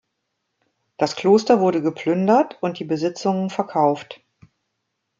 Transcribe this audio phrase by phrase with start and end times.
[0.97, 4.19] Das Kloster wurde geplündert und die Besitzungen verkauft.